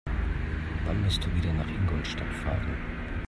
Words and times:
Wann 0.87 1.03
musst 1.03 1.23
du 1.23 1.31
wieder 1.35 1.53
nach 1.53 1.67
Ingolstadt 1.69 2.33
fahren? 2.33 2.75